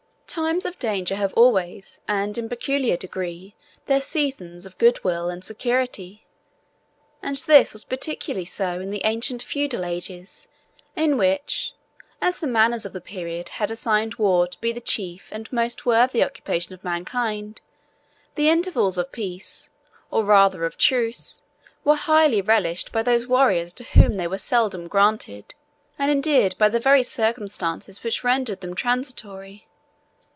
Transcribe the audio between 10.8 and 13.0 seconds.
in which, as the manners of